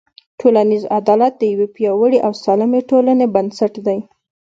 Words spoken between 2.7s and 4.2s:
ټولنې بنسټ دی.